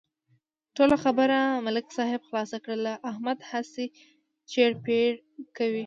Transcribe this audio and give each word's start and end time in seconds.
ټوله 0.75 0.95
خبره 1.03 1.37
ملک 1.65 1.85
صاحب 1.97 2.21
خلاصه 2.29 2.57
کړله، 2.65 2.93
احمد 3.09 3.39
هسې 3.51 3.85
چېړ 4.51 4.71
پېړ 4.85 5.11
کوي. 5.57 5.79